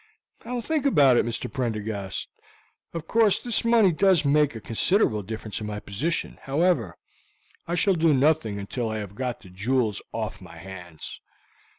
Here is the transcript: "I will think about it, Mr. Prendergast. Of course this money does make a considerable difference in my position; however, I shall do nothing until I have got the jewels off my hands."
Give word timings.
"I 0.43 0.51
will 0.51 0.63
think 0.63 0.87
about 0.87 1.17
it, 1.17 1.27
Mr. 1.27 1.45
Prendergast. 1.53 2.27
Of 2.91 3.05
course 3.07 3.37
this 3.37 3.63
money 3.63 3.91
does 3.91 4.25
make 4.25 4.55
a 4.55 4.59
considerable 4.59 5.21
difference 5.21 5.61
in 5.61 5.67
my 5.67 5.79
position; 5.79 6.39
however, 6.41 6.97
I 7.67 7.75
shall 7.75 7.93
do 7.93 8.11
nothing 8.11 8.57
until 8.57 8.89
I 8.89 8.97
have 8.97 9.13
got 9.13 9.41
the 9.41 9.49
jewels 9.49 10.01
off 10.11 10.41
my 10.41 10.57
hands." 10.57 11.21